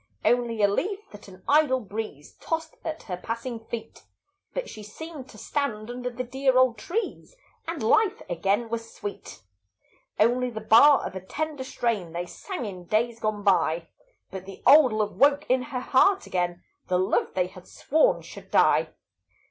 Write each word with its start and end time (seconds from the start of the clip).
Only 0.25 0.63
a 0.63 0.67
leaf 0.67 1.11
that 1.11 1.27
an 1.27 1.43
idle 1.47 1.79
breeze 1.79 2.35
Tossed 2.39 2.75
at 2.83 3.03
her 3.03 3.17
passing 3.17 3.59
feet; 3.59 4.01
But 4.51 4.67
she 4.67 4.81
seemed 4.81 5.29
to 5.29 5.37
stand 5.37 5.91
under 5.91 6.09
the 6.09 6.23
dear 6.23 6.57
old 6.57 6.79
trees, 6.79 7.35
And 7.67 7.83
life 7.83 8.19
again 8.27 8.69
was 8.69 8.91
sweet. 8.95 9.43
Only 10.19 10.49
the 10.49 10.59
bar 10.59 11.05
of 11.05 11.15
a 11.15 11.21
tender 11.23 11.63
strain 11.63 12.13
They 12.13 12.25
sang 12.25 12.65
in 12.65 12.85
days 12.85 13.19
gone 13.19 13.43
by; 13.43 13.89
But 14.31 14.47
the 14.47 14.63
old 14.65 14.91
love 14.91 15.17
woke 15.17 15.45
in 15.51 15.61
her 15.65 15.81
heart 15.81 16.25
again, 16.25 16.63
The 16.87 16.97
love 16.97 17.35
they 17.35 17.45
had 17.45 17.67
sworn 17.67 18.23
should 18.23 18.49
die. 18.49 18.89